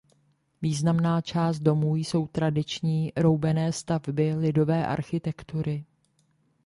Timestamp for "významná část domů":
0.61-1.95